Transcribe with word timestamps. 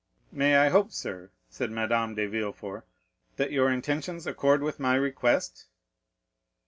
"May 0.31 0.57
I 0.57 0.69
hope, 0.69 0.91
sir," 0.91 1.29
said 1.47 1.69
Madame 1.69 2.15
de 2.15 2.25
Villefort, 2.25 2.87
"that 3.35 3.51
your 3.51 3.69
intentions 3.71 4.25
accord 4.25 4.63
with 4.63 4.79
my 4.79 4.95
request?" 4.95 5.67